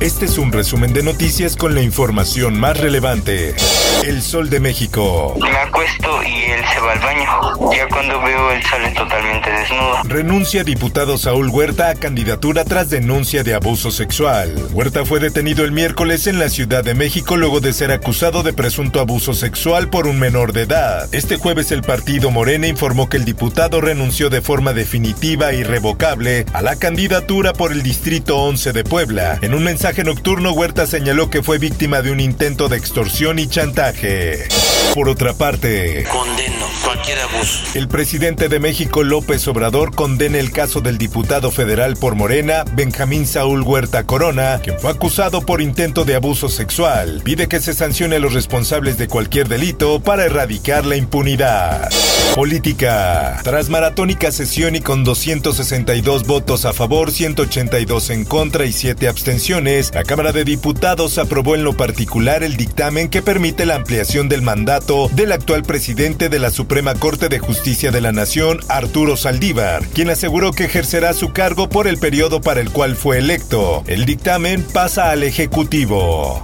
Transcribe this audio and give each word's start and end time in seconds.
Este 0.00 0.26
es 0.26 0.38
un 0.38 0.52
resumen 0.52 0.92
de 0.92 1.02
noticias 1.02 1.56
con 1.56 1.74
la 1.74 1.82
información 1.82 2.58
más 2.60 2.78
relevante. 2.78 3.56
El 4.04 4.22
Sol 4.22 4.48
de 4.48 4.60
México. 4.60 5.34
Me 5.40 5.50
acuesto 5.50 6.22
y 6.22 6.52
él 6.52 6.60
se 6.72 6.78
va 6.78 6.92
al 6.92 7.00
baño. 7.00 7.72
Ya 7.74 7.88
cuando 7.88 8.22
veo 8.22 8.52
él 8.52 8.62
sale 8.62 8.92
totalmente 8.92 9.50
desnudo. 9.50 10.02
Renuncia 10.04 10.62
diputado 10.62 11.18
Saúl 11.18 11.48
Huerta 11.48 11.90
a 11.90 11.94
candidatura 11.96 12.64
tras 12.64 12.90
denuncia 12.90 13.42
de 13.42 13.54
abuso 13.54 13.90
sexual. 13.90 14.54
Huerta 14.72 15.04
fue 15.04 15.18
detenido 15.18 15.64
el 15.64 15.72
miércoles 15.72 16.28
en 16.28 16.38
la 16.38 16.48
Ciudad 16.48 16.84
de 16.84 16.94
México 16.94 17.36
luego 17.36 17.58
de 17.58 17.72
ser 17.72 17.90
acusado 17.90 18.44
de 18.44 18.52
presunto 18.52 19.00
abuso 19.00 19.34
sexual 19.34 19.90
por 19.90 20.06
un 20.06 20.20
menor 20.20 20.52
de 20.52 20.62
edad. 20.62 21.08
Este 21.12 21.38
jueves 21.38 21.72
el 21.72 21.82
partido 21.82 22.30
Morena 22.30 22.68
informó 22.68 23.08
que 23.08 23.16
el 23.16 23.24
diputado 23.24 23.80
renunció 23.80 24.30
de 24.30 24.42
forma 24.42 24.72
definitiva 24.72 25.50
e 25.50 25.56
irrevocable 25.56 26.46
a 26.52 26.62
la 26.62 26.76
candidatura 26.76 27.52
por 27.52 27.72
el 27.72 27.82
Distrito 27.82 28.38
11 28.38 28.72
de 28.72 28.84
Puebla. 28.84 29.38
En 29.42 29.54
un 29.54 29.64
mensaje 29.64 29.87
nocturno, 29.96 30.52
Huerta 30.52 30.86
señaló 30.86 31.30
que 31.30 31.42
fue 31.42 31.58
víctima 31.58 32.02
de 32.02 32.12
un 32.12 32.20
intento 32.20 32.68
de 32.68 32.76
extorsión 32.76 33.38
y 33.38 33.48
chantaje. 33.48 34.46
Por 34.94 35.08
otra 35.08 35.32
parte, 35.34 36.04
condeno 36.10 36.66
cualquier 36.84 37.18
abuso. 37.20 37.64
El 37.74 37.88
presidente 37.88 38.48
de 38.48 38.58
México, 38.58 39.02
López 39.02 39.46
Obrador, 39.48 39.94
condena 39.94 40.38
el 40.38 40.50
caso 40.50 40.80
del 40.80 40.98
diputado 40.98 41.50
federal 41.50 41.96
por 41.96 42.14
Morena, 42.14 42.64
Benjamín 42.72 43.26
Saúl 43.26 43.62
Huerta 43.62 44.04
Corona, 44.04 44.60
quien 44.62 44.78
fue 44.78 44.90
acusado 44.90 45.42
por 45.42 45.60
intento 45.60 46.04
de 46.04 46.16
abuso 46.16 46.48
sexual. 46.48 47.22
Pide 47.24 47.48
que 47.48 47.60
se 47.60 47.74
sancione 47.74 48.16
a 48.16 48.18
los 48.18 48.34
responsables 48.34 48.98
de 48.98 49.08
cualquier 49.08 49.48
delito 49.48 50.00
para 50.00 50.24
erradicar 50.24 50.84
la 50.86 50.96
impunidad. 50.96 51.88
Política. 52.34 53.40
Tras 53.42 53.68
maratónica 53.68 54.30
sesión 54.30 54.76
y 54.76 54.80
con 54.80 55.04
262 55.04 56.26
votos 56.26 56.64
a 56.64 56.72
favor, 56.72 57.10
182 57.10 58.10
en 58.10 58.24
contra 58.24 58.64
y 58.64 58.72
7 58.72 59.08
abstenciones, 59.08 59.77
la 59.78 60.02
Cámara 60.02 60.32
de 60.32 60.44
Diputados 60.44 61.18
aprobó 61.18 61.54
en 61.54 61.62
lo 61.62 61.76
particular 61.76 62.42
el 62.42 62.56
dictamen 62.56 63.08
que 63.08 63.22
permite 63.22 63.64
la 63.64 63.76
ampliación 63.76 64.28
del 64.28 64.42
mandato 64.42 65.08
del 65.12 65.30
actual 65.30 65.62
presidente 65.62 66.28
de 66.28 66.40
la 66.40 66.50
Suprema 66.50 66.94
Corte 66.94 67.28
de 67.28 67.38
Justicia 67.38 67.92
de 67.92 68.00
la 68.00 68.10
Nación, 68.10 68.58
Arturo 68.68 69.16
Saldívar, 69.16 69.86
quien 69.94 70.10
aseguró 70.10 70.50
que 70.50 70.64
ejercerá 70.64 71.12
su 71.12 71.32
cargo 71.32 71.68
por 71.68 71.86
el 71.86 71.98
periodo 71.98 72.40
para 72.40 72.60
el 72.60 72.72
cual 72.72 72.96
fue 72.96 73.18
electo. 73.18 73.84
El 73.86 74.04
dictamen 74.04 74.64
pasa 74.64 75.12
al 75.12 75.22
Ejecutivo. 75.22 76.42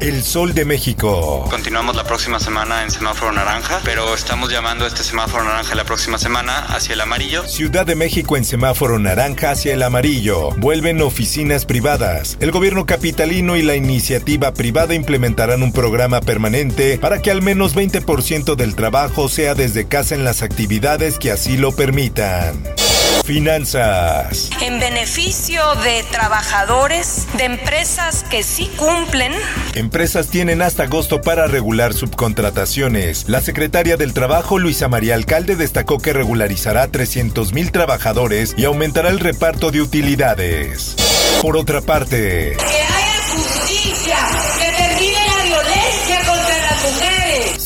El 0.00 0.22
Sol 0.22 0.54
de 0.54 0.64
México. 0.64 1.46
Continuamos 1.50 1.96
la 1.96 2.04
próxima 2.04 2.38
semana 2.38 2.82
en 2.84 2.90
semáforo 2.90 3.32
naranja, 3.32 3.80
pero 3.84 4.14
estamos 4.14 4.52
llamando 4.52 4.84
a 4.84 4.88
este 4.88 5.02
semáforo 5.02 5.44
naranja 5.44 5.74
la 5.74 5.84
próxima 5.84 6.18
semana 6.18 6.58
hacia 6.58 6.94
el 6.94 7.00
amarillo. 7.00 7.46
Ciudad 7.48 7.86
de 7.86 7.96
México 7.96 8.36
en 8.36 8.44
semáforo 8.44 8.98
naranja 8.98 9.50
hacia 9.50 9.74
el 9.74 9.82
amarillo. 9.82 10.50
Vuelven 10.58 11.00
oficinas 11.00 11.64
privadas. 11.64 12.36
El 12.40 12.52
gobierno 12.52 12.86
capitalino 12.86 13.56
y 13.56 13.62
la 13.62 13.74
iniciativa 13.74 14.52
privada 14.52 14.94
implementarán 14.94 15.62
un 15.62 15.72
programa 15.72 16.20
permanente 16.20 16.98
para 16.98 17.22
que 17.22 17.30
al 17.30 17.42
menos 17.42 17.74
20% 17.74 18.54
del 18.54 18.74
trabajo 18.76 19.28
sea 19.28 19.54
desde 19.54 19.88
casa 19.88 20.14
en 20.14 20.24
las 20.24 20.42
actividades 20.42 21.18
que 21.18 21.32
así 21.32 21.56
lo 21.56 21.72
permitan. 21.72 22.62
Finanzas. 23.24 24.50
En 24.60 24.78
beneficio 24.78 25.62
de 25.82 26.04
trabajadores, 26.10 27.26
de 27.36 27.44
empresas 27.44 28.24
que 28.30 28.42
sí 28.42 28.70
cumplen. 28.76 29.32
Empresas 29.74 30.28
tienen 30.28 30.62
hasta 30.62 30.84
agosto 30.84 31.20
para 31.20 31.46
regular 31.46 31.92
subcontrataciones. 31.92 33.28
La 33.28 33.40
secretaria 33.40 33.96
del 33.96 34.12
Trabajo, 34.12 34.58
Luisa 34.58 34.88
María 34.88 35.14
Alcalde, 35.14 35.56
destacó 35.56 35.98
que 35.98 36.12
regularizará 36.12 36.88
300 36.88 37.52
mil 37.52 37.72
trabajadores 37.72 38.54
y 38.56 38.64
aumentará 38.64 39.08
el 39.10 39.18
reparto 39.20 39.70
de 39.70 39.82
utilidades. 39.82 40.94
Por 41.42 41.56
otra 41.56 41.80
parte, 41.80 42.56
Que 42.56 43.15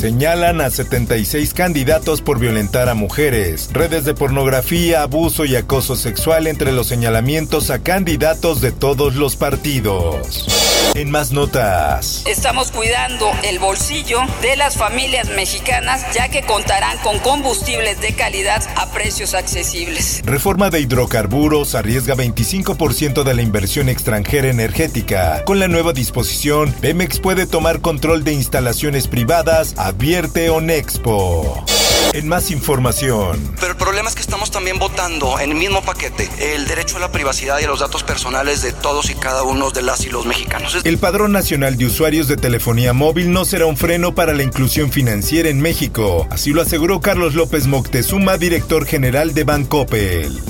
Señalan 0.01 0.63
a 0.63 0.71
76 0.71 1.53
candidatos 1.53 2.23
por 2.23 2.39
violentar 2.39 2.89
a 2.89 2.95
mujeres, 2.95 3.69
redes 3.71 4.07
de 4.07 4.15
pornografía, 4.15 5.03
abuso 5.03 5.45
y 5.45 5.57
acoso 5.57 5.95
sexual 5.95 6.47
entre 6.47 6.73
los 6.73 6.87
señalamientos 6.87 7.69
a 7.69 7.81
candidatos 7.81 8.63
de 8.63 8.73
todos 8.73 9.15
los 9.17 9.37
partidos. 9.37 10.47
En 10.95 11.11
más 11.11 11.33
notas. 11.33 12.25
Estamos 12.27 12.73
cuidando 12.73 13.31
el 13.45 13.59
bolsillo 13.59 14.21
de 14.41 14.57
las 14.57 14.77
familias 14.77 15.29
mexicanas 15.29 16.15
ya 16.15 16.31
que 16.31 16.43
contarán 16.43 16.97
con 16.99 17.19
combustibles 17.19 18.01
de 18.01 18.15
calidad 18.15 18.63
a 18.77 18.91
precios 18.91 19.35
accesibles. 19.35 20.23
Reforma 20.25 20.71
de 20.71 20.81
hidrocarburos 20.81 21.75
arriesga 21.75 22.17
25% 22.17 23.23
de 23.23 23.35
la 23.35 23.43
inversión 23.43 23.89
extranjera 23.89 24.49
energética. 24.49 25.45
Con 25.45 25.61
la 25.61 25.69
nueva 25.69 25.93
disposición, 25.93 26.73
Pemex 26.81 27.21
puede 27.21 27.47
tomar 27.47 27.81
control 27.81 28.25
de 28.25 28.33
instalaciones 28.33 29.07
privadas, 29.07 29.75
advierte 29.91 30.51
Onexpo. 30.51 31.65
En 32.13 32.27
más 32.29 32.51
información. 32.51 33.55
Pero 33.61 33.73
el 33.73 33.77
problema 33.77 34.09
es 34.09 34.15
que 34.15 34.21
estamos 34.21 34.51
también 34.51 34.79
votando 34.79 35.39
en 35.39 35.51
el 35.51 35.57
mismo 35.57 35.83
paquete 35.83 36.29
el 36.55 36.67
derecho 36.67 36.97
a 36.97 37.01
la 37.01 37.13
privacidad 37.13 37.61
y 37.61 37.65
a 37.65 37.69
los 37.69 37.81
datos 37.81 38.03
personales 38.03 38.63
de 38.63 38.73
todos 38.73 39.11
y 39.11 39.15
cada 39.15 39.43
uno 39.43 39.71
de 39.71 39.83
las 39.83 40.05
y 40.07 40.09
los 40.09 40.27
mexicanos. 40.27 40.79
El 40.83 40.99
Padrón 40.99 41.33
Nacional 41.33 41.77
de 41.77 41.87
Usuarios 41.87 42.27
de 42.27 42.37
Telefonía 42.37 42.93
Móvil 42.93 43.33
no 43.33 43.45
será 43.45 43.67
un 43.67 43.77
freno 43.77 44.15
para 44.15 44.33
la 44.33 44.43
inclusión 44.43 44.91
financiera 44.91 45.49
en 45.49 45.61
México. 45.61 46.27
Así 46.31 46.53
lo 46.53 46.63
aseguró 46.63 47.01
Carlos 47.01 47.35
López 47.35 47.67
Moctezuma, 47.67 48.39
director 48.39 48.87
general 48.87 49.35
de 49.35 49.45
Bancopel. 49.45 50.41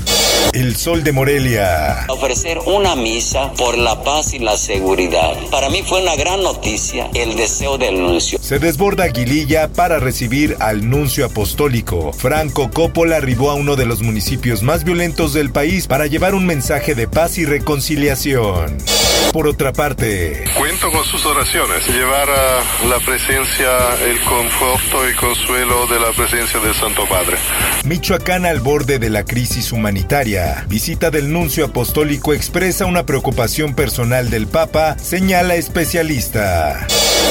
El 0.53 0.75
Sol 0.75 1.03
de 1.03 1.13
Morelia. 1.13 2.05
Ofrecer 2.09 2.59
una 2.65 2.95
misa 2.95 3.53
por 3.53 3.77
la 3.77 4.03
paz 4.03 4.33
y 4.33 4.39
la 4.39 4.57
seguridad. 4.57 5.37
Para 5.49 5.69
mí 5.69 5.81
fue 5.81 6.01
una 6.01 6.15
gran 6.17 6.43
noticia 6.43 7.09
el 7.13 7.37
deseo 7.37 7.77
del 7.77 8.01
nuncio. 8.01 8.37
Se 8.41 8.59
desborda 8.59 9.05
Aguililla 9.05 9.69
para 9.69 9.99
recibir 9.99 10.57
al 10.59 10.89
nuncio 10.89 11.25
apostólico. 11.25 12.11
Franco 12.11 12.69
Coppola 12.69 13.15
arribó 13.15 13.49
a 13.49 13.55
uno 13.55 13.77
de 13.77 13.85
los 13.85 14.01
municipios 14.01 14.61
más 14.61 14.83
violentos 14.83 15.31
del 15.33 15.51
país 15.51 15.87
para 15.87 16.07
llevar 16.07 16.35
un 16.35 16.45
mensaje 16.45 16.95
de 16.95 17.07
paz 17.07 17.37
y 17.37 17.45
reconciliación. 17.45 18.77
Por 19.31 19.47
otra 19.47 19.71
parte, 19.71 20.43
Cuento 20.57 20.91
con 20.91 21.05
sus 21.05 21.25
oraciones, 21.25 21.87
llevar 21.87 22.29
a 22.29 22.85
la 22.89 22.99
presencia, 23.05 23.69
el 24.03 24.19
conforto 24.25 25.09
y 25.09 25.15
consuelo 25.15 25.87
de 25.87 25.99
la 26.01 26.11
presencia 26.11 26.59
del 26.59 26.73
Santo 26.73 27.07
Padre. 27.07 27.37
Michoacán 27.85 28.45
al 28.45 28.59
borde 28.59 28.99
de 28.99 29.09
la 29.09 29.23
crisis 29.23 29.71
humanitaria. 29.71 30.40
Visita 30.67 31.11
del 31.11 31.31
nuncio 31.31 31.65
apostólico 31.65 32.33
expresa 32.33 32.85
una 32.85 33.05
preocupación 33.05 33.73
personal 33.73 34.29
del 34.29 34.47
Papa, 34.47 34.97
señala 34.97 35.55
especialista. 35.55 36.87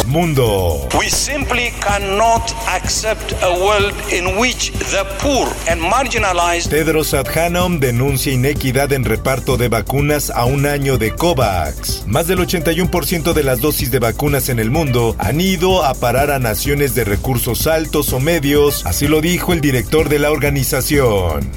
Mundo. 0.07 0.89
We 0.99 1.11
simply 1.11 1.73
cannot 1.81 2.55
accept 2.69 3.33
a 3.43 3.51
world 3.53 3.93
in 4.13 4.39
which 4.39 4.73
the 4.73 5.05
poor 5.21 5.49
and 5.69 5.81
marginalized 5.81 6.71
Tedros 6.71 7.13
Adhanom 7.15 7.81
denuncia 7.81 8.33
inequidad 8.33 8.93
en 8.93 9.05
reparto 9.05 9.57
de 9.57 9.69
vacunas 9.69 10.31
a 10.31 10.47
un 10.47 10.67
año 10.67 10.97
de 10.99 11.15
COVAX. 11.15 12.05
Más 12.07 12.27
del 12.27 12.39
81% 12.41 13.33
de 13.33 13.45
las 13.45 13.61
dosis 13.61 13.91
de 13.91 13.99
vacunas 13.99 14.49
en 14.49 14.59
el 14.59 14.71
mundo 14.71 15.17
han 15.19 15.41
ido 15.41 15.85
a 15.85 15.95
parar 15.95 16.31
a 16.31 16.39
naciones 16.39 16.95
de 16.95 17.05
recursos 17.05 17.67
altos 17.67 18.13
o 18.13 18.21
medios, 18.21 18.87
así 18.87 19.07
lo 19.07 19.21
dijo 19.21 19.53
el 19.53 19.61
director 19.61 20.09
de 20.09 20.19
la 20.19 20.31
organización. 20.31 21.51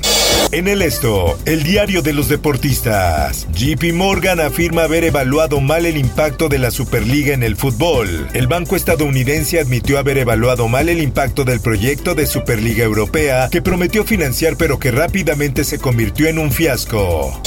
En 0.51 0.67
el 0.67 0.81
esto, 0.81 1.37
el 1.45 1.63
diario 1.63 2.01
de 2.01 2.13
los 2.13 2.29
deportistas. 2.29 3.47
JP 3.53 3.93
Morgan 3.93 4.39
afirma 4.39 4.83
haber 4.83 5.03
evaluado 5.03 5.59
mal 5.61 5.85
el 5.85 5.97
impacto 5.97 6.47
de 6.47 6.59
la 6.59 6.69
Superliga 6.69 7.33
en 7.33 7.41
el 7.41 7.55
fútbol. 7.55 8.27
El 8.33 8.47
banco 8.47 8.75
estadounidense 8.75 9.59
admitió 9.59 9.97
haber 9.97 10.19
evaluado 10.19 10.67
mal 10.67 10.89
el 10.89 11.01
impacto 11.01 11.43
del 11.43 11.59
proyecto 11.59 12.13
de 12.13 12.27
Superliga 12.27 12.83
Europea 12.83 13.49
que 13.51 13.61
prometió 13.61 14.03
financiar 14.03 14.55
pero 14.55 14.77
que 14.77 14.91
rápidamente 14.91 15.63
se 15.63 15.79
convirtió 15.79 16.27
en 16.27 16.37
un 16.37 16.51
fiasco. 16.51 17.41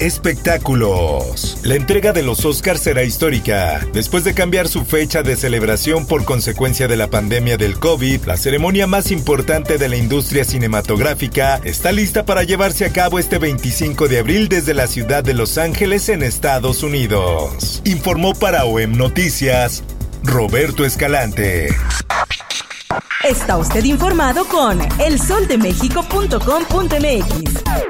Espectáculos. 0.00 1.58
La 1.62 1.74
entrega 1.74 2.12
de 2.12 2.22
los 2.22 2.46
Oscars 2.46 2.80
será 2.80 3.04
histórica. 3.04 3.86
Después 3.92 4.24
de 4.24 4.32
cambiar 4.32 4.66
su 4.66 4.86
fecha 4.86 5.22
de 5.22 5.36
celebración 5.36 6.06
por 6.06 6.24
consecuencia 6.24 6.88
de 6.88 6.96
la 6.96 7.08
pandemia 7.08 7.58
del 7.58 7.78
COVID, 7.78 8.24
la 8.24 8.38
ceremonia 8.38 8.86
más 8.86 9.10
importante 9.10 9.76
de 9.76 9.90
la 9.90 9.96
industria 9.96 10.44
cinematográfica 10.44 11.60
está 11.64 11.92
lista 11.92 12.24
para 12.24 12.44
llevarse 12.44 12.86
a 12.86 12.92
cabo 12.92 13.18
este 13.18 13.36
25 13.36 14.08
de 14.08 14.20
abril 14.20 14.48
desde 14.48 14.72
la 14.72 14.86
ciudad 14.86 15.22
de 15.22 15.34
Los 15.34 15.58
Ángeles 15.58 16.08
en 16.08 16.22
Estados 16.22 16.82
Unidos. 16.82 17.82
Informó 17.84 18.32
para 18.34 18.64
OEM 18.64 18.96
Noticias 18.96 19.82
Roberto 20.22 20.86
Escalante. 20.86 21.76
Está 23.22 23.58
usted 23.58 23.84
informado 23.84 24.46
con 24.46 24.80
elsoldemexico.com.mx. 24.98 27.89